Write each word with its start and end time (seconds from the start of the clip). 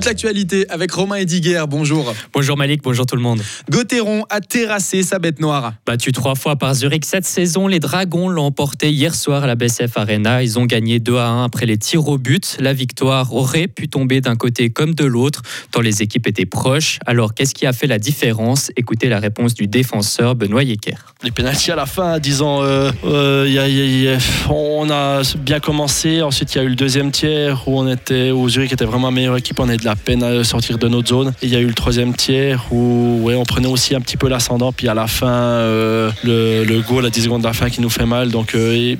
Toute 0.00 0.06
l'actualité 0.06 0.66
avec 0.70 0.92
Romain 0.92 1.16
Ediger. 1.16 1.62
Bonjour. 1.68 2.14
Bonjour 2.32 2.56
Malik, 2.56 2.82
bonjour 2.82 3.04
tout 3.04 3.16
le 3.16 3.20
monde. 3.20 3.42
Gauthieron 3.68 4.24
a 4.30 4.40
terrassé 4.40 5.02
sa 5.02 5.18
bête 5.18 5.40
noire. 5.40 5.74
Battu 5.84 6.12
trois 6.12 6.36
fois 6.36 6.56
par 6.56 6.72
Zurich 6.72 7.04
cette 7.04 7.26
saison, 7.26 7.66
les 7.66 7.80
Dragons 7.80 8.30
l'ont 8.30 8.46
emporté 8.46 8.90
hier 8.90 9.14
soir 9.14 9.44
à 9.44 9.46
la 9.46 9.56
BSF 9.56 9.98
Arena. 9.98 10.42
Ils 10.42 10.58
ont 10.58 10.64
gagné 10.64 11.00
2 11.00 11.16
à 11.16 11.26
1 11.26 11.44
après 11.44 11.66
les 11.66 11.76
tirs 11.76 12.08
au 12.08 12.16
but. 12.16 12.56
La 12.60 12.72
victoire 12.72 13.34
aurait 13.34 13.66
pu 13.66 13.88
tomber 13.90 14.22
d'un 14.22 14.36
côté 14.36 14.70
comme 14.70 14.94
de 14.94 15.04
l'autre, 15.04 15.42
tant 15.70 15.82
les 15.82 16.00
équipes 16.00 16.28
étaient 16.28 16.46
proches. 16.46 16.98
Alors 17.04 17.34
qu'est-ce 17.34 17.52
qui 17.52 17.66
a 17.66 17.74
fait 17.74 17.86
la 17.86 17.98
différence? 17.98 18.70
Écoutez 18.76 19.10
la 19.10 19.18
réponse 19.18 19.52
du 19.52 19.66
défenseur 19.66 20.34
Benoît 20.34 20.62
Yecker. 20.62 20.96
Les 21.22 21.30
pénalties 21.30 21.72
à 21.72 21.76
la 21.76 21.84
fin, 21.84 22.18
disant 22.20 22.62
euh, 22.62 22.90
euh, 23.04 24.18
on 24.48 24.88
a 24.90 25.20
bien 25.40 25.60
commencé. 25.60 26.22
Ensuite, 26.22 26.54
il 26.54 26.58
y 26.58 26.60
a 26.62 26.64
eu 26.64 26.70
le 26.70 26.74
deuxième 26.74 27.10
tiers 27.10 27.68
où 27.68 27.78
on 27.78 27.86
était, 27.86 28.30
où 28.30 28.48
Zurich 28.48 28.72
était 28.72 28.86
vraiment 28.86 29.08
la 29.08 29.14
meilleure 29.14 29.36
équipe. 29.36 29.60
On 29.60 29.66
de 29.66 29.84
la 29.84 29.89
peine 29.96 30.22
à 30.22 30.44
sortir 30.44 30.78
de 30.78 30.88
notre 30.88 31.08
zone. 31.08 31.32
il 31.42 31.48
y 31.48 31.56
a 31.56 31.60
eu 31.60 31.66
le 31.66 31.74
troisième 31.74 32.14
tiers 32.14 32.66
où 32.70 33.20
ouais, 33.22 33.34
on 33.34 33.44
prenait 33.44 33.68
aussi 33.68 33.94
un 33.94 34.00
petit 34.00 34.16
peu 34.16 34.28
l'ascendant. 34.28 34.72
Puis 34.72 34.88
à 34.88 34.94
la 34.94 35.06
fin, 35.06 35.28
euh, 35.28 36.10
le, 36.24 36.64
le, 36.64 36.80
goal 36.80 37.06
à 37.06 37.10
10 37.10 37.24
secondes 37.24 37.42
de 37.42 37.46
la 37.46 37.52
fin 37.52 37.70
qui 37.70 37.80
nous 37.80 37.90
fait 37.90 38.06
mal. 38.06 38.30
Donc 38.30 38.54
euh, 38.54 38.96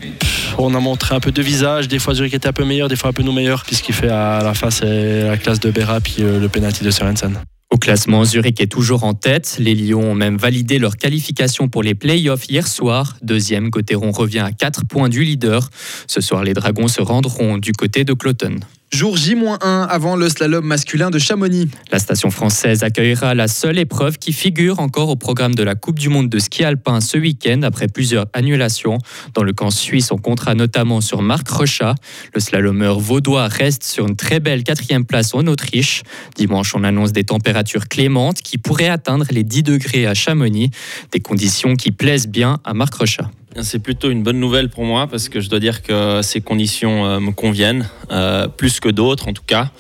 on 0.58 0.74
a 0.74 0.80
montré 0.80 1.14
un 1.14 1.20
peu 1.20 1.32
de 1.32 1.42
visage. 1.42 1.88
Des 1.88 1.98
fois 1.98 2.14
Zurich 2.14 2.34
était 2.34 2.48
un 2.48 2.52
peu 2.52 2.64
meilleur, 2.64 2.88
des 2.88 2.96
fois 2.96 3.10
un 3.10 3.12
peu 3.12 3.22
nous 3.22 3.32
meilleurs. 3.32 3.64
Puis 3.64 3.76
ce 3.76 3.82
qui 3.82 3.92
fait 3.92 4.08
à 4.08 4.42
la 4.42 4.54
fin, 4.54 4.70
c'est 4.70 5.28
la 5.28 5.36
classe 5.36 5.60
de 5.60 5.70
Berra 5.70 6.00
puis 6.00 6.16
euh, 6.20 6.38
le 6.38 6.48
penalty 6.48 6.84
de 6.84 6.90
Sorensen. 6.90 7.38
Au 7.72 7.76
classement, 7.76 8.24
Zurich 8.24 8.60
est 8.60 8.66
toujours 8.66 9.04
en 9.04 9.14
tête. 9.14 9.56
Les 9.60 9.76
Lions 9.76 10.10
ont 10.10 10.14
même 10.14 10.36
validé 10.36 10.80
leur 10.80 10.96
qualification 10.96 11.68
pour 11.68 11.84
les 11.84 11.94
playoffs 11.94 12.48
hier 12.48 12.66
soir. 12.66 13.16
Deuxième, 13.22 13.70
Gauthieron 13.70 14.10
revient 14.10 14.40
à 14.40 14.50
4 14.50 14.86
points 14.86 15.08
du 15.08 15.22
leader. 15.22 15.70
Ce 16.08 16.20
soir, 16.20 16.42
les 16.42 16.52
Dragons 16.52 16.88
se 16.88 17.00
rendront 17.00 17.58
du 17.58 17.70
côté 17.72 18.02
de 18.02 18.12
Cloton. 18.12 18.56
Jour 18.92 19.16
J-1 19.16 19.56
avant 19.62 20.16
le 20.16 20.28
slalom 20.28 20.64
masculin 20.64 21.10
de 21.10 21.18
Chamonix. 21.20 21.70
La 21.92 22.00
station 22.00 22.30
française 22.30 22.82
accueillera 22.82 23.36
la 23.36 23.46
seule 23.46 23.78
épreuve 23.78 24.18
qui 24.18 24.32
figure 24.32 24.80
encore 24.80 25.10
au 25.10 25.16
programme 25.16 25.54
de 25.54 25.62
la 25.62 25.76
Coupe 25.76 25.98
du 25.98 26.08
Monde 26.08 26.28
de 26.28 26.40
ski 26.40 26.64
alpin 26.64 27.00
ce 27.00 27.16
week-end 27.16 27.62
après 27.62 27.86
plusieurs 27.86 28.26
annulations. 28.32 28.98
Dans 29.32 29.44
le 29.44 29.52
camp 29.52 29.70
suisse, 29.70 30.10
on 30.10 30.18
comptera 30.18 30.56
notamment 30.56 31.00
sur 31.00 31.22
Marc 31.22 31.48
Rochat. 31.48 31.94
Le 32.34 32.40
slalomeur 32.40 32.98
vaudois 32.98 33.46
reste 33.46 33.84
sur 33.84 34.08
une 34.08 34.16
très 34.16 34.40
belle 34.40 34.64
quatrième 34.64 35.04
place 35.04 35.34
en 35.34 35.46
Autriche. 35.46 36.02
Dimanche, 36.34 36.74
on 36.74 36.82
annonce 36.82 37.12
des 37.12 37.24
températures 37.24 37.86
clémentes 37.86 38.42
qui 38.42 38.58
pourraient 38.58 38.88
atteindre 38.88 39.24
les 39.30 39.44
10 39.44 39.62
degrés 39.62 40.08
à 40.08 40.14
Chamonix, 40.14 40.70
des 41.12 41.20
conditions 41.20 41.76
qui 41.76 41.92
plaisent 41.92 42.28
bien 42.28 42.58
à 42.64 42.74
Marc 42.74 42.94
Rochat. 42.94 43.30
C'est 43.58 43.80
plutôt 43.80 44.10
une 44.10 44.22
bonne 44.22 44.38
nouvelle 44.38 44.68
pour 44.68 44.84
moi 44.84 45.08
parce 45.08 45.28
que 45.28 45.40
je 45.40 45.50
dois 45.50 45.58
dire 45.58 45.82
que 45.82 46.22
ces 46.22 46.40
conditions 46.40 47.04
euh, 47.04 47.20
me 47.20 47.32
conviennent, 47.32 47.88
euh, 48.12 48.46
plus 48.46 48.78
que 48.78 48.88
d'autres 48.88 49.28
en 49.28 49.32
tout 49.32 49.42
cas. 49.44 49.70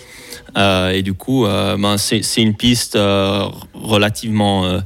Euh, 0.58 0.90
et 0.90 1.02
du 1.02 1.14
coup, 1.14 1.44
ben, 1.44 1.96
c'est 1.96 2.42
une 2.42 2.56
piste 2.56 2.98
relativement 3.72 4.80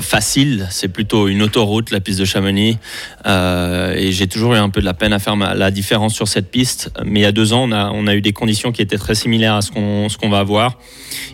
facile. 0.00 0.68
C'est 0.70 0.86
plutôt 0.86 1.26
une 1.26 1.42
autoroute, 1.42 1.90
la 1.90 1.98
piste 1.98 2.20
de 2.20 2.24
Chamonix. 2.24 2.78
et 3.26 4.12
j'ai 4.12 4.28
toujours 4.28 4.54
eu 4.54 4.58
un 4.58 4.70
peu 4.70 4.80
de 4.80 4.86
la 4.86 4.94
peine 4.94 5.12
à 5.12 5.18
faire 5.18 5.34
la 5.34 5.70
différence 5.72 6.14
sur 6.14 6.28
cette 6.28 6.52
piste. 6.52 6.92
Mais 7.04 7.18
il 7.18 7.22
y 7.24 7.26
a 7.26 7.32
deux 7.32 7.52
ans, 7.52 7.68
on 7.68 8.06
a, 8.06 8.14
eu 8.14 8.20
des 8.20 8.32
conditions 8.32 8.70
qui 8.70 8.80
étaient 8.80 8.96
très 8.96 9.16
similaires 9.16 9.54
à 9.54 9.62
ce 9.62 9.72
qu'on 9.72 10.30
va 10.30 10.38
avoir. 10.38 10.78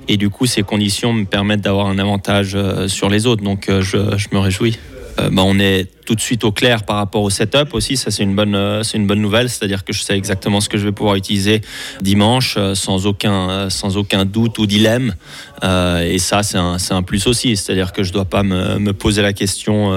Et 0.08 0.16
du 0.16 0.30
coup, 0.30 0.46
ces 0.46 0.62
conditions 0.62 1.12
me 1.12 1.26
permettent 1.26 1.60
d'avoir 1.60 1.88
un 1.88 1.98
avantage 1.98 2.56
sur 2.86 3.10
les 3.10 3.26
autres. 3.26 3.44
Donc, 3.44 3.66
je 3.68 4.28
me 4.32 4.38
réjouis. 4.38 4.78
Euh, 5.18 5.30
bah, 5.30 5.42
on 5.44 5.58
est 5.58 5.86
tout 6.04 6.14
de 6.14 6.20
suite 6.20 6.44
au 6.44 6.52
clair 6.52 6.84
par 6.84 6.96
rapport 6.96 7.22
au 7.22 7.30
setup 7.30 7.72
aussi. 7.72 7.96
Ça, 7.96 8.10
c'est 8.10 8.22
une 8.22 8.34
bonne, 8.34 8.54
euh, 8.54 8.82
c'est 8.82 8.96
une 8.96 9.06
bonne 9.06 9.20
nouvelle. 9.20 9.48
C'est-à-dire 9.50 9.84
que 9.84 9.92
je 9.92 10.02
sais 10.02 10.16
exactement 10.16 10.60
ce 10.60 10.68
que 10.68 10.78
je 10.78 10.84
vais 10.84 10.92
pouvoir 10.92 11.16
utiliser 11.16 11.60
dimanche 12.00 12.54
euh, 12.56 12.74
sans 12.74 13.06
aucun, 13.06 13.68
sans 13.70 13.96
aucun 13.96 14.24
doute 14.24 14.58
ou 14.58 14.66
dilemme. 14.66 15.14
et 15.62 16.18
ça, 16.18 16.42
c'est 16.42 16.58
un, 16.58 16.76
un, 16.90 17.02
plus 17.02 17.26
aussi. 17.26 17.56
C'est-à-dire 17.56 17.92
que 17.92 18.02
je 18.02 18.10
ne 18.10 18.14
dois 18.14 18.24
pas 18.24 18.42
me, 18.42 18.92
poser 18.92 19.22
la 19.22 19.32
question 19.32 19.92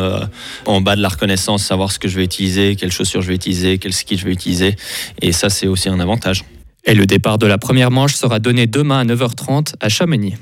en 0.65 0.81
bas 0.81 0.95
de 0.95 1.01
la 1.01 1.09
reconnaissance, 1.09 1.63
savoir 1.63 1.91
ce 1.91 1.99
que 1.99 2.07
je 2.07 2.17
vais 2.17 2.23
utiliser, 2.23 2.75
quelles 2.75 2.91
chaussures 2.91 3.21
je 3.21 3.27
vais 3.27 3.35
utiliser, 3.35 3.77
quel 3.77 3.93
ski 3.93 4.17
je 4.17 4.25
vais 4.25 4.31
utiliser. 4.31 4.75
Et 5.21 5.31
ça, 5.31 5.49
c'est 5.49 5.67
aussi 5.67 5.89
un 5.89 5.99
avantage. 5.99 6.43
Et 6.85 6.95
le 6.95 7.05
départ 7.05 7.37
de 7.37 7.45
la 7.45 7.57
première 7.57 7.91
manche 7.91 8.15
sera 8.15 8.39
donné 8.39 8.67
demain 8.67 8.99
à 8.99 9.05
9h30 9.05 9.75
à 9.79 9.89
Chamonix. 9.89 10.35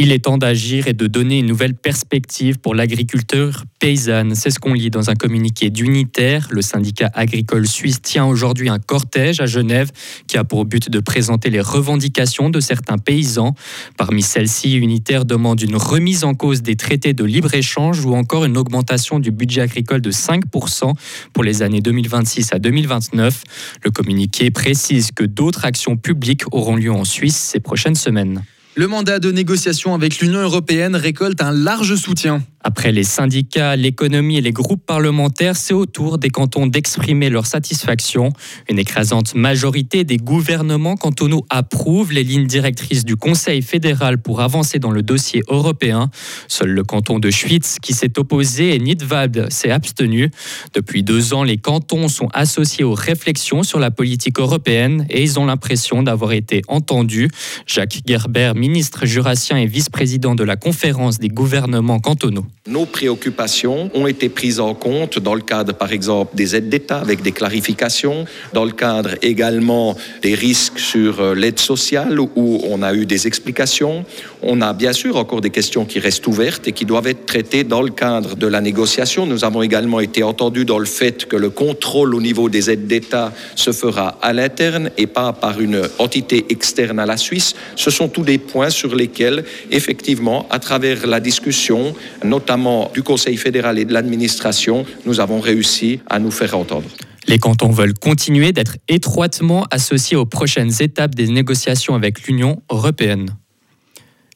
Il 0.00 0.12
est 0.12 0.20
temps 0.20 0.38
d'agir 0.38 0.86
et 0.86 0.92
de 0.92 1.08
donner 1.08 1.40
une 1.40 1.46
nouvelle 1.46 1.74
perspective 1.74 2.60
pour 2.60 2.76
l'agriculture 2.76 3.64
paysanne. 3.80 4.36
C'est 4.36 4.50
ce 4.50 4.60
qu'on 4.60 4.72
lit 4.72 4.90
dans 4.90 5.10
un 5.10 5.16
communiqué 5.16 5.70
d'Unitaire. 5.70 6.46
Le 6.52 6.62
syndicat 6.62 7.10
agricole 7.14 7.66
suisse 7.66 8.00
tient 8.00 8.24
aujourd'hui 8.24 8.68
un 8.68 8.78
cortège 8.78 9.40
à 9.40 9.46
Genève 9.46 9.90
qui 10.28 10.38
a 10.38 10.44
pour 10.44 10.66
but 10.66 10.88
de 10.88 11.00
présenter 11.00 11.50
les 11.50 11.60
revendications 11.60 12.48
de 12.48 12.60
certains 12.60 12.98
paysans. 12.98 13.56
Parmi 13.96 14.22
celles-ci, 14.22 14.76
Unitaire 14.76 15.24
demande 15.24 15.60
une 15.62 15.74
remise 15.74 16.22
en 16.22 16.34
cause 16.34 16.62
des 16.62 16.76
traités 16.76 17.12
de 17.12 17.24
libre-échange 17.24 18.04
ou 18.04 18.14
encore 18.14 18.44
une 18.44 18.56
augmentation 18.56 19.18
du 19.18 19.32
budget 19.32 19.62
agricole 19.62 20.00
de 20.00 20.12
5% 20.12 20.92
pour 21.32 21.42
les 21.42 21.62
années 21.62 21.80
2026 21.80 22.52
à 22.52 22.60
2029. 22.60 23.42
Le 23.84 23.90
communiqué 23.90 24.52
précise 24.52 25.10
que 25.10 25.24
d'autres 25.24 25.64
actions 25.64 25.96
publiques 25.96 26.44
auront 26.52 26.76
lieu 26.76 26.92
en 26.92 27.04
Suisse 27.04 27.36
ces 27.36 27.58
prochaines 27.58 27.96
semaines. 27.96 28.44
Le 28.78 28.86
mandat 28.86 29.18
de 29.18 29.32
négociation 29.32 29.92
avec 29.92 30.20
l'Union 30.20 30.38
européenne 30.38 30.94
récolte 30.94 31.42
un 31.42 31.50
large 31.50 31.96
soutien. 31.96 32.44
Après 32.64 32.90
les 32.90 33.04
syndicats, 33.04 33.76
l'économie 33.76 34.38
et 34.38 34.40
les 34.40 34.50
groupes 34.52 34.84
parlementaires, 34.84 35.56
c'est 35.56 35.74
au 35.74 35.86
tour 35.86 36.18
des 36.18 36.28
cantons 36.28 36.66
d'exprimer 36.66 37.30
leur 37.30 37.46
satisfaction. 37.46 38.32
Une 38.68 38.80
écrasante 38.80 39.36
majorité 39.36 40.02
des 40.02 40.16
gouvernements 40.16 40.96
cantonaux 40.96 41.46
approuve 41.50 42.12
les 42.12 42.24
lignes 42.24 42.48
directrices 42.48 43.04
du 43.04 43.16
Conseil 43.16 43.62
fédéral 43.62 44.18
pour 44.18 44.40
avancer 44.40 44.80
dans 44.80 44.90
le 44.90 45.02
dossier 45.02 45.42
européen. 45.48 46.10
Seul 46.48 46.70
le 46.70 46.82
canton 46.82 47.20
de 47.20 47.30
Schwyz, 47.30 47.76
qui 47.80 47.94
s'est 47.94 48.18
opposé, 48.18 48.74
et 48.74 48.78
Nidwald 48.80 49.50
s'est 49.50 49.70
abstenu. 49.70 50.30
Depuis 50.74 51.04
deux 51.04 51.34
ans, 51.34 51.44
les 51.44 51.58
cantons 51.58 52.08
sont 52.08 52.28
associés 52.34 52.84
aux 52.84 52.94
réflexions 52.94 53.62
sur 53.62 53.78
la 53.78 53.92
politique 53.92 54.40
européenne 54.40 55.06
et 55.10 55.22
ils 55.22 55.38
ont 55.38 55.46
l'impression 55.46 56.02
d'avoir 56.02 56.32
été 56.32 56.62
entendus. 56.66 57.30
Jacques 57.66 58.00
Gerber, 58.04 58.52
ministre 58.56 59.06
jurassien 59.06 59.56
et 59.56 59.66
vice-président 59.66 60.34
de 60.34 60.44
la 60.44 60.56
conférence 60.56 61.18
des 61.18 61.28
gouvernements 61.28 62.00
cantonaux. 62.00 62.47
Nos 62.68 62.84
préoccupations 62.84 63.90
ont 63.94 64.06
été 64.06 64.28
prises 64.28 64.60
en 64.60 64.74
compte 64.74 65.18
dans 65.18 65.34
le 65.34 65.40
cadre, 65.40 65.72
par 65.72 65.90
exemple, 65.90 66.36
des 66.36 66.54
aides 66.54 66.68
d'État 66.68 66.98
avec 66.98 67.22
des 67.22 67.32
clarifications, 67.32 68.26
dans 68.52 68.66
le 68.66 68.72
cadre 68.72 69.14
également 69.22 69.96
des 70.20 70.34
risques 70.34 70.78
sur 70.78 71.20
euh, 71.20 71.34
l'aide 71.34 71.58
sociale 71.58 72.20
où 72.20 72.60
on 72.68 72.82
a 72.82 72.92
eu 72.92 73.06
des 73.06 73.26
explications. 73.26 74.04
On 74.42 74.60
a 74.60 74.74
bien 74.74 74.92
sûr 74.92 75.16
encore 75.16 75.40
des 75.40 75.48
questions 75.48 75.86
qui 75.86 75.98
restent 75.98 76.26
ouvertes 76.26 76.68
et 76.68 76.72
qui 76.72 76.84
doivent 76.84 77.06
être 77.06 77.24
traitées 77.24 77.64
dans 77.64 77.80
le 77.80 77.90
cadre 77.90 78.36
de 78.36 78.46
la 78.46 78.60
négociation. 78.60 79.24
Nous 79.24 79.44
avons 79.44 79.62
également 79.62 80.00
été 80.00 80.22
entendus 80.22 80.66
dans 80.66 80.78
le 80.78 80.84
fait 80.84 81.24
que 81.24 81.36
le 81.36 81.48
contrôle 81.48 82.14
au 82.14 82.20
niveau 82.20 82.50
des 82.50 82.70
aides 82.70 82.86
d'État 82.86 83.32
se 83.54 83.72
fera 83.72 84.18
à 84.20 84.34
l'interne 84.34 84.90
et 84.98 85.06
pas 85.06 85.32
par 85.32 85.60
une 85.60 85.88
entité 85.98 86.44
externe 86.50 86.98
à 86.98 87.06
la 87.06 87.16
Suisse. 87.16 87.54
Ce 87.76 87.90
sont 87.90 88.08
tous 88.08 88.24
des 88.24 88.38
points 88.38 88.70
sur 88.70 88.94
lesquels, 88.94 89.44
effectivement, 89.70 90.46
à 90.50 90.58
travers 90.58 91.06
la 91.06 91.20
discussion, 91.20 91.94
notamment 92.38 92.90
du 92.94 93.02
Conseil 93.02 93.36
fédéral 93.36 93.80
et 93.80 93.84
de 93.84 93.92
l'administration, 93.92 94.86
nous 95.06 95.18
avons 95.18 95.40
réussi 95.40 96.00
à 96.08 96.20
nous 96.20 96.30
faire 96.30 96.56
entendre. 96.56 96.88
Les 97.26 97.38
cantons 97.38 97.70
veulent 97.70 97.98
continuer 97.98 98.52
d'être 98.52 98.76
étroitement 98.86 99.66
associés 99.72 100.16
aux 100.16 100.24
prochaines 100.24 100.70
étapes 100.80 101.16
des 101.16 101.26
négociations 101.26 101.96
avec 101.96 102.26
l'Union 102.26 102.62
européenne. 102.70 103.30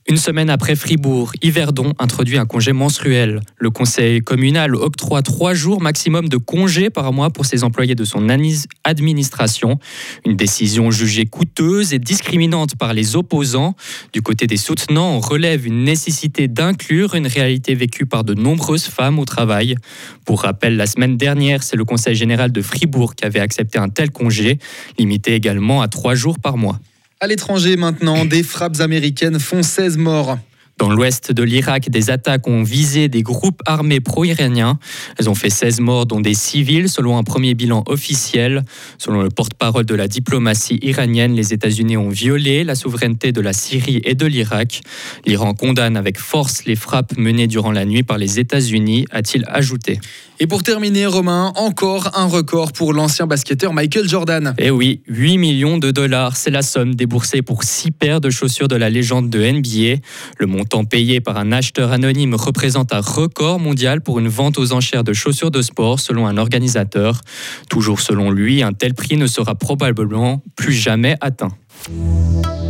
Une 0.09 0.17
semaine 0.17 0.51
après 0.51 0.75
Fribourg, 0.75 1.33
Yverdon 1.43 1.93
introduit 2.01 2.37
un 2.37 2.45
congé 2.45 2.73
menstruel. 2.73 3.41
Le 3.57 3.71
conseil 3.71 4.21
communal 4.21 4.75
octroie 4.75 5.23
trois 5.23 5.55
jours 5.55 5.81
maximum 5.81 6.29
de 6.29 6.39
congé 6.39 6.91
par 6.91 7.13
mois 7.13 7.31
pour 7.31 7.47
ses 7.47 7.63
employés 7.63 7.95
de 7.95 8.05
son 8.05 8.29
administration. 8.29 9.79
Une 10.27 10.37
décision 10.37 10.91
jugée 10.91 11.25
coûteuse 11.27 11.95
et 11.95 12.01
discriminante 12.01 12.75
par 12.75 12.95
les 12.95 13.15
opposants. 13.15 13.77
Du 14.13 14.23
côté 14.23 14.49
des 14.49 14.57
soutenants, 14.57 15.17
on 15.17 15.21
relève 15.21 15.69
une 15.69 15.85
nécessité 15.85 16.49
d'inclure 16.49 17.15
une 17.15 17.29
réalité 17.29 17.77
vécue 17.77 18.05
par 18.05 18.25
de 18.25 18.35
nombreuses 18.35 18.87
femmes 18.87 19.21
au 19.21 19.25
travail. 19.25 19.77
Pour 20.25 20.43
rappel, 20.43 20.77
la 20.77 20.87
semaine 20.87 21.17
dernière, 21.17 21.63
c'est 21.63 21.77
le 21.77 21.85
conseil 21.85 22.17
général 22.17 22.51
de 22.51 22.61
Fribourg 22.61 23.15
qui 23.15 23.25
avait 23.25 23.41
accepté 23.41 23.79
un 23.79 23.89
tel 23.89 24.11
congé, 24.11 24.59
limité 24.99 25.35
également 25.35 25.81
à 25.81 25.87
trois 25.87 26.17
jours 26.17 26.41
par 26.41 26.57
mois. 26.57 26.81
À 27.23 27.29
l'étranger 27.29 27.77
maintenant, 27.77 28.25
des 28.25 28.43
frappes 28.43 28.81
américaines 28.81 29.39
font 29.39 29.63
16 29.63 29.97
morts. 29.97 30.39
Dans 30.83 30.91
l'ouest 30.91 31.31
de 31.31 31.45
l'Irak, 31.45 31.91
des 31.91 32.11
attaques 32.11 32.49
ont 32.49 32.65
visé 32.65 33.07
des 33.07 33.23
groupes 33.23 33.63
armés 33.67 34.01
pro-iraniens. 34.01 34.81
Elles 35.17 35.31
ont 35.31 35.35
fait 35.37 35.49
16 35.49 35.79
morts, 35.79 36.07
dont 36.07 36.19
des 36.19 36.35
civils, 36.35 36.89
selon 36.89 37.17
un 37.17 37.23
premier 37.23 37.55
bilan 37.55 37.85
officiel. 37.87 38.65
Selon 38.99 39.23
le 39.23 39.29
porte-parole 39.29 39.85
de 39.85 39.95
la 39.95 40.09
diplomatie 40.09 40.81
iranienne, 40.83 41.35
les 41.35 41.53
États-Unis 41.53 41.97
ont 41.97 42.09
violé 42.09 42.65
la 42.65 42.75
souveraineté 42.75 43.31
de 43.31 43.41
la 43.41 43.53
Syrie 43.53 44.01
et 44.03 44.17
de 44.17 44.27
l'Irak. 44.27 44.81
L'Iran 45.25 45.55
condamne 45.55 45.97
avec 45.97 46.19
force 46.19 46.65
les 46.65 46.75
frappes 46.75 47.17
menées 47.17 47.47
durant 47.47 47.71
la 47.71 47.85
nuit 47.85 48.03
par 48.03 48.19
les 48.19 48.41
États-Unis, 48.41 49.07
a-t-il 49.13 49.45
ajouté. 49.47 50.01
Et 50.41 50.49
pour 50.49 50.65
terminer, 50.65 51.07
Romain, 51.07 51.53
encore 51.55 52.11
un 52.19 52.27
record 52.27 52.73
pour 52.73 52.93
l'ancien 52.93 53.29
basketteur 53.29 53.73
Michael 53.73 54.09
Jordan. 54.09 54.55
Eh 54.59 54.71
oui, 54.71 55.01
8 55.07 55.39
millions 55.39 55.79
de 55.79 55.93
dollars, 55.93 56.37
c'est 56.37 56.51
la 56.51 56.63
somme 56.63 56.97
déboursée 56.97 57.43
pour 57.43 57.63
6 57.63 57.93
paires 57.93 58.21
de 58.21 58.29
chaussures 58.29 58.67
de 58.67 58.75
la 58.75 58.91
légende 58.91 59.31
de 59.31 59.39
NBA. 59.39 60.01
Le 60.39 60.47
montant 60.47 60.72
payé 60.81 61.21
par 61.21 61.37
un 61.37 61.53
acheteur 61.53 61.93
anonyme 61.93 62.35
représente 62.35 62.93
un 62.93 63.01
record 63.01 63.61
mondial 63.61 64.01
pour 64.01 64.19
une 64.19 64.29
vente 64.29 64.59
aux 64.59 64.73
enchères 64.73 65.05
de 65.05 65.13
chaussures 65.13 65.51
de 65.51 65.61
sport 65.61 66.01
selon 66.01 66.27
un 66.27 66.39
organisateur. 66.39 67.21
Toujours 67.69 68.01
selon 68.01 68.31
lui, 68.31 68.63
un 68.63 68.73
tel 68.73 68.95
prix 68.95 69.17
ne 69.17 69.27
sera 69.27 69.55
probablement 69.55 70.43
plus 70.57 70.73
jamais 70.73 71.17
atteint. 71.21 71.53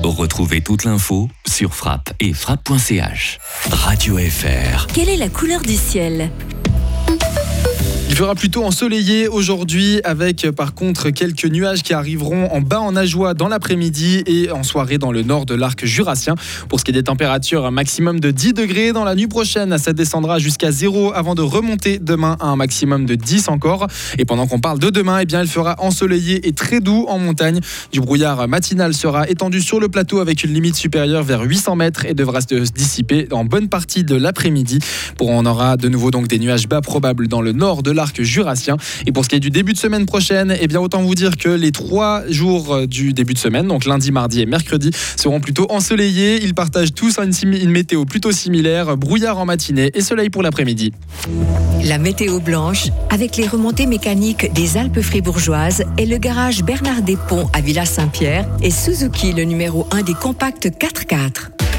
Retrouvez 0.03 0.61
toute 0.61 0.85
l'info 0.85 1.29
sur 1.47 1.75
frappe 1.75 2.13
et 2.19 2.33
frappe.ch. 2.33 3.39
Radio 3.71 4.19
FR. 4.19 4.89
Quelle 4.89 5.09
est 5.09 5.17
la 5.17 5.29
couleur 5.29 5.61
du 5.63 5.75
ciel? 5.75 6.31
Il 8.09 8.17
fera 8.17 8.35
plutôt 8.35 8.65
ensoleillé 8.65 9.29
aujourd'hui 9.29 10.01
avec 10.05 10.51
par 10.51 10.75
contre 10.75 11.11
quelques 11.11 11.47
nuages 11.47 11.83
qui 11.83 11.95
arriveront 11.95 12.51
en 12.51 12.61
bas 12.61 12.81
en 12.81 12.97
Ajoie 12.97 13.35
dans 13.35 13.49
l'après-midi 13.49 14.23
et 14.27 14.51
en 14.51 14.63
soirée 14.63 14.99
dans 14.99 15.13
le 15.13 15.23
nord 15.23 15.47
de 15.47 15.55
l'arc 15.55 15.85
jurassien. 15.85 16.35
Pour 16.69 16.81
ce 16.81 16.85
qui 16.85 16.91
est 16.91 16.95
des 16.95 17.03
températures, 17.03 17.65
un 17.65 17.71
maximum 17.71 18.21
de 18.21 18.31
10 18.31 18.55
degrés 18.55 18.93
dans 18.93 19.05
la 19.05 19.15
nuit 19.15 19.29
prochaine. 19.29 19.79
Ça 19.79 19.93
descendra 19.93 20.39
jusqu'à 20.39 20.71
0 20.71 21.13
avant 21.15 21.35
de 21.35 21.43
remonter 21.43 21.99
demain 21.99 22.37
à 22.41 22.47
un 22.47 22.57
maximum 22.57 23.07
de 23.07 23.15
10 23.15 23.49
encore. 23.49 23.87
Et 24.19 24.25
pendant 24.25 24.47
qu'on 24.47 24.61
parle 24.61 24.79
de 24.79 24.91
demain, 24.91 25.21
eh 25.21 25.25
bien, 25.25 25.43
il 25.43 25.49
fera 25.49 25.77
ensoleillé 25.79 26.47
et 26.47 26.53
très 26.53 26.81
doux 26.81 27.07
en 27.09 27.19
montagne. 27.19 27.61
Du 27.93 28.01
brouillard 28.01 28.47
matinal 28.49 28.95
sera 28.95 29.29
étendu 29.29 29.63
sur 29.63 29.81
le 29.81 29.89
plateau 29.89 30.21
avec 30.21 30.45
une 30.45 30.53
limite 30.53 30.77
supérieure 30.77 31.23
vers 31.23 31.43
800 31.43 31.77
mètres 31.77 32.05
et 32.05 32.15
devra 32.15 32.41
se 32.41 32.71
dissiper 32.71 33.29
en 33.31 33.45
bonne 33.45 33.69
partie 33.69 34.05
de 34.05 34.17
l'après-midi. 34.17 34.81
Pour 35.17 35.31
on 35.31 35.47
aura 35.47 35.77
de 35.77 35.89
nouveau 35.89 36.11
donc 36.11 36.29
des 36.29 36.39
nuages 36.39 36.69
bas 36.69 36.81
probables 36.81 37.29
dans 37.29 37.41
le 37.41 37.53
nord 37.53 37.83
de 37.83 37.92
l'arc 37.93 38.23
jurassien. 38.23 38.77
Et 39.07 39.13
pour 39.13 39.25
ce 39.25 39.29
qui 39.29 39.37
est 39.37 39.41
du 39.41 39.51
début 39.51 39.73
de 39.73 39.79
semaine 39.79 40.07
prochaine, 40.07 40.57
eh 40.61 40.67
bien 40.67 40.81
autant 40.81 41.03
vous 41.03 41.15
dire 41.15 41.37
que 41.37 41.49
les 41.49 41.73
trois 41.73 42.23
jours 42.29 42.75
euh, 42.75 42.87
du 42.87 43.13
début 43.13 43.35
de 43.35 43.39
semaine, 43.39 43.67
donc 43.67 43.85
lundi, 43.85 44.13
mardi 44.13 44.41
et 44.41 44.47
mercredi, 44.47 44.91
seront 45.17 45.41
plutôt 45.41 45.67
ensoleillés. 45.71 46.43
Ils 46.43 46.55
partagent 46.55 46.95
tous 46.95 47.19
une, 47.19 47.71
météo 47.71 48.05
plutôt 48.05 48.33
similaire, 48.33 48.97
brouillard 48.97 49.39
en 49.39 49.45
matinée 49.45 49.91
et 49.95 50.01
soleil 50.01 50.31
pour 50.31 50.43
l'après-midi. 50.43 50.93
La 51.85 51.99
météo 51.99 52.41
blanche, 52.41 52.89
avec 53.11 53.37
les 53.37 53.47
remontées 53.47 53.87
mécaniques 53.87 54.53
des 54.53 54.77
Alpes 54.77 55.01
fribourgeoises 55.01 55.85
et 55.99 56.07
le 56.07 56.19
garage 56.19 56.63
Bernard 56.63 57.03
Despont 57.03 57.49
à 57.53 57.61
Villa 57.61 57.85
Saint-Pierre 57.85 58.47
et 58.63 58.71
Suzuki, 58.71 59.33
le 59.33 59.45
numéro 59.45 59.87
1 59.91 60.03
des 60.03 60.15
compacts 60.15 60.67
4x4. 60.67 61.72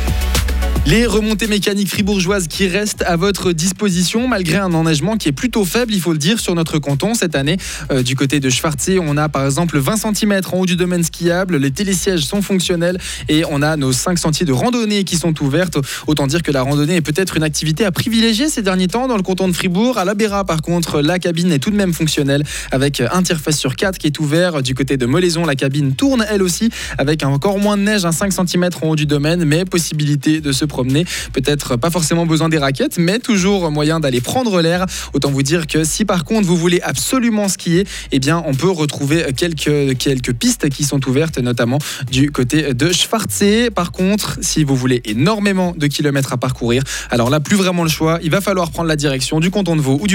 Les 0.86 1.06
remontées 1.06 1.48
mécaniques 1.48 1.88
fribourgeoises 1.88 2.50
qui 2.50 2.68
restent 2.68 3.04
à 3.04 3.16
votre 3.16 3.54
disposition 3.54 4.28
malgré 4.28 4.58
un 4.58 4.74
enneigement 4.74 5.16
qui 5.16 5.30
est 5.30 5.32
plutôt 5.32 5.64
faible, 5.64 5.94
il 5.94 6.02
faut 6.02 6.12
le 6.12 6.18
dire, 6.18 6.42
sur 6.42 6.54
notre 6.56 6.78
canton 6.78 7.14
cette 7.14 7.36
année. 7.36 7.56
Euh, 7.90 8.04
du 8.04 8.18
côté 8.18 8.42
de 8.42 8.50
Schwarzé, 8.50 9.00
on 9.00 9.16
a 9.16 9.30
par 9.30 9.46
exemple 9.46 9.80
20 9.80 10.14
cm 10.14 10.42
en 10.52 10.58
haut 10.58 10.66
du 10.66 10.76
domaine 10.76 11.02
skiable, 11.02 11.56
les 11.56 11.72
télésièges 11.72 12.26
sont 12.26 12.42
fonctionnels 12.42 12.98
et 13.30 13.44
on 13.50 13.62
a 13.62 13.78
nos 13.78 13.94
5 13.94 14.20
sentiers 14.20 14.46
de 14.46 14.52
randonnée 14.52 15.06
qui 15.06 15.16
sont 15.16 15.42
ouvertes. 15.42 15.78
Autant 16.06 16.28
dire 16.28 16.44
que 16.44 16.52
la 16.52 16.62
randonnée 16.62 16.98
est 16.98 17.02
peut-être 17.02 17.38
une 17.38 17.44
activité 17.44 17.86
à 17.86 17.94
privilégier 17.94 18.50
ces 18.50 18.62
derniers 18.62 18.90
temps 18.90 19.08
dans 19.08 19.16
le 19.16 19.24
canton 19.24 19.48
de 19.48 19.54
Fribourg. 19.54 19.98
À 19.98 20.04
la 20.04 20.16
Béra, 20.16 20.44
par 20.44 20.62
contre, 20.62 21.00
la 21.00 21.18
cabine 21.18 21.54
est 21.54 21.60
tout 21.60 21.72
de 21.72 21.78
même 21.78 21.94
fonctionnelle 21.94 22.44
avec 22.72 23.02
tirefesse 23.24 23.58
sur 23.58 23.78
4 23.78 23.98
qui 23.98 24.08
est 24.08 24.20
ouvert. 24.20 24.62
Du 24.62 24.76
côté 24.76 24.98
de 24.98 25.06
Molaison, 25.06 25.46
la 25.46 25.56
cabine 25.56 25.96
tourne 25.96 26.26
elle 26.30 26.44
aussi 26.44 26.70
avec 26.98 27.24
encore 27.24 27.58
moins 27.58 27.78
de 27.78 27.84
neige, 27.84 28.04
un 28.04 28.12
5 28.12 28.34
cm 28.34 28.70
en 28.82 28.90
haut 28.90 28.96
du 28.98 29.06
domaine, 29.06 29.46
mais 29.46 29.64
possibilité 29.64 30.42
de 30.42 30.52
se 30.52 30.66
promener. 30.74 31.06
Peut-être 31.34 31.78
pas 31.78 31.92
forcément 31.92 32.26
besoin 32.26 32.50
des 32.50 32.58
raquettes, 32.58 32.98
mais 32.98 33.20
toujours 33.20 33.70
moyen 33.70 34.00
d'aller 34.00 34.22
prendre 34.22 34.60
l'air. 34.60 34.88
Autant 35.14 35.30
vous 35.30 35.44
dire 35.44 35.68
que 35.68 35.84
si 35.84 36.04
par 36.04 36.26
contre 36.26 36.48
vous 36.48 36.58
voulez 36.58 36.82
absolument 36.82 37.48
skier, 37.48 37.86
eh 38.12 38.18
bien 38.18 38.42
on 38.48 38.56
peut 38.56 38.72
retrouver 38.72 39.28
quelques, 39.38 40.34
pistes 40.34 40.70
qui 40.70 40.84
sont 40.84 41.08
ouvertes, 41.08 41.38
notamment 41.38 41.78
du 42.12 42.32
côté 42.32 42.74
de 42.74 42.92
Schwarzé. 42.92 43.70
Par 43.70 43.92
contre, 43.92 44.40
si 44.42 44.64
vous 44.64 44.76
voulez 44.76 45.02
énormément 45.06 45.76
de 45.78 45.86
kilomètres 45.86 46.34
à 46.34 46.38
parcourir, 46.38 46.84
alors 47.12 47.30
là 47.30 47.40
plus 47.40 47.56
vraiment 47.56 47.84
le 47.84 47.90
choix, 47.90 48.18
il 48.24 48.32
va 48.32 48.42
falloir 48.42 48.72
prendre 48.72 48.90
la 48.90 48.96
direction 48.96 49.40
du 49.40 49.52
canton 49.52 49.76
de 49.76 49.82
Vaud 49.82 50.00
ou 50.02 50.08
du 50.08 50.12